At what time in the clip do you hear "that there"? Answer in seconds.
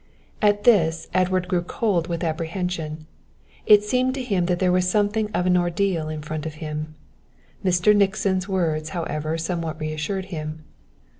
4.47-4.71